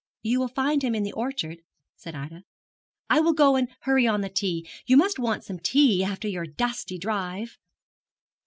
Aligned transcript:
'You 0.23 0.39
will 0.39 0.47
find 0.47 0.81
him 0.83 0.95
in 0.95 1.03
the 1.03 1.11
orchard,' 1.11 1.61
said 1.95 2.15
Ida. 2.15 2.43
'I 3.11 3.19
will 3.19 3.33
go 3.33 3.55
and 3.55 3.67
hurry 3.81 4.07
on 4.07 4.21
the 4.21 4.29
tea. 4.29 4.67
You 4.87 4.97
must 4.97 5.19
want 5.19 5.43
some 5.43 5.59
tea 5.59 6.03
after 6.03 6.27
your 6.27 6.47
dusty 6.47 6.97
drive.' 6.97 7.59